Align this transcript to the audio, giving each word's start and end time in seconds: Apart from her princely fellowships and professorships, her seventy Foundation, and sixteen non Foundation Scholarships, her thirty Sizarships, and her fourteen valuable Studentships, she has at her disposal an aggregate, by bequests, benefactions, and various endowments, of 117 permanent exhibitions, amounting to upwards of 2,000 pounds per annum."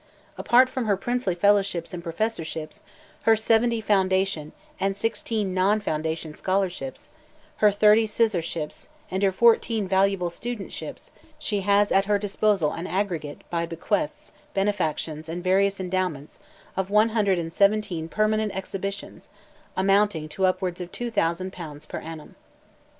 Apart 0.35 0.67
from 0.67 0.85
her 0.85 0.97
princely 0.97 1.35
fellowships 1.35 1.93
and 1.93 2.01
professorships, 2.01 2.81
her 3.21 3.35
seventy 3.35 3.79
Foundation, 3.81 4.51
and 4.79 4.97
sixteen 4.97 5.53
non 5.53 5.79
Foundation 5.79 6.33
Scholarships, 6.33 7.11
her 7.57 7.69
thirty 7.71 8.07
Sizarships, 8.07 8.87
and 9.11 9.21
her 9.21 9.31
fourteen 9.31 9.87
valuable 9.87 10.31
Studentships, 10.31 11.11
she 11.37 11.59
has 11.59 11.91
at 11.91 12.05
her 12.05 12.17
disposal 12.17 12.71
an 12.71 12.87
aggregate, 12.87 13.41
by 13.51 13.67
bequests, 13.67 14.31
benefactions, 14.55 15.29
and 15.29 15.43
various 15.43 15.79
endowments, 15.79 16.39
of 16.75 16.89
117 16.89 18.09
permanent 18.09 18.51
exhibitions, 18.55 19.29
amounting 19.77 20.27
to 20.29 20.47
upwards 20.47 20.81
of 20.81 20.91
2,000 20.91 21.53
pounds 21.53 21.85
per 21.85 21.99
annum." 21.99 22.35